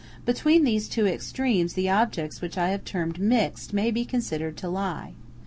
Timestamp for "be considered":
3.91-4.57